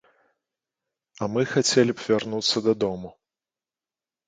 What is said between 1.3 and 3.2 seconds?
мы хацелі б вярнуцца дадому.